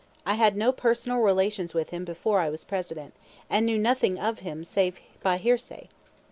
I 0.25 0.33
had 0.33 0.57
no 0.57 0.71
personal 0.71 1.19
relations 1.19 1.75
with 1.75 1.91
him 1.91 2.05
before 2.05 2.39
I 2.39 2.49
was 2.49 2.63
President, 2.63 3.13
and 3.51 3.67
knew 3.67 3.77
nothing 3.77 4.17
of 4.17 4.39
him 4.39 4.65
save 4.65 4.99
by 5.21 5.37
hearsay. 5.37 5.89